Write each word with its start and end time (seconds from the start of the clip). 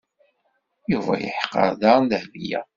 Yuba 0.91 1.13
yeḥqer 1.25 1.71
daɣen 1.81 2.05
Dahbiya. 2.11 2.61